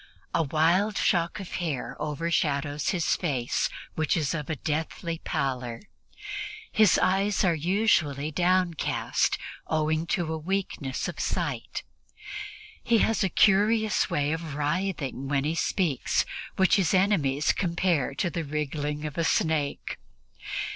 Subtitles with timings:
[0.33, 5.79] A wild shock of hair overshadows his face, which is of a deathly pallor;
[6.71, 9.37] his eyes are usually downcast,
[9.67, 11.83] owing to a weakness of sight.
[12.83, 16.25] He has a curious way of writhing when he speaks,
[16.55, 19.99] which his enemies compare to the wriggling of a snake.